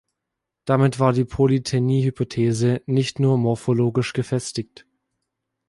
Damit 0.65 0.99
war 0.99 1.13
die 1.13 1.25
Polytänie-Hypothese 1.25 2.81
nicht 2.87 3.19
nur 3.19 3.37
morphologisch 3.37 4.13
gefestigt. 4.13 4.87